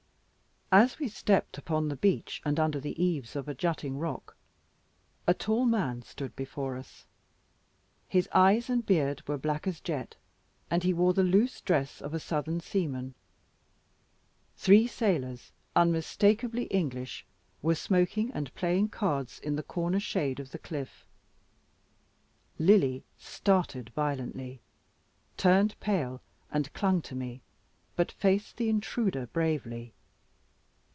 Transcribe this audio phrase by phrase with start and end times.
[0.73, 4.37] As we stepped upon the beach, and under the eaves of a jutting rock,
[5.27, 7.05] a tall man stood before us.
[8.07, 10.15] His eyes and beard were black as jet,
[10.69, 13.15] and he wore the loose dress of a Southern seaman.
[14.55, 17.25] Three sailors, unmistakeably English,
[17.61, 21.03] were smoking and playing cards in the corner shade of the cliff.
[22.57, 24.61] Lily started violently,
[25.35, 27.41] turned pale, and clung to me,
[27.97, 29.91] but faced the intruder bravely.